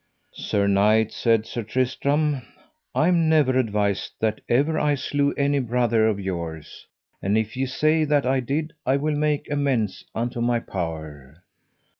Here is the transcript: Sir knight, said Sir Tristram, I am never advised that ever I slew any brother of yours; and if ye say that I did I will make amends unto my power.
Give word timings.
Sir 0.33 0.65
knight, 0.65 1.11
said 1.11 1.45
Sir 1.45 1.61
Tristram, 1.61 2.41
I 2.95 3.07
am 3.09 3.29
never 3.29 3.55
advised 3.55 4.13
that 4.19 4.41
ever 4.49 4.79
I 4.79 4.95
slew 4.95 5.31
any 5.33 5.59
brother 5.59 6.07
of 6.07 6.19
yours; 6.19 6.87
and 7.21 7.37
if 7.37 7.55
ye 7.55 7.67
say 7.67 8.03
that 8.05 8.25
I 8.25 8.39
did 8.39 8.73
I 8.83 8.97
will 8.97 9.15
make 9.15 9.47
amends 9.51 10.03
unto 10.15 10.41
my 10.41 10.59
power. 10.59 11.43